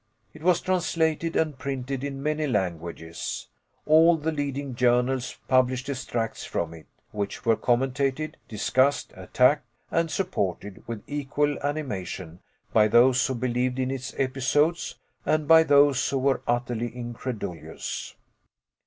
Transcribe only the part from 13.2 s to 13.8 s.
who believed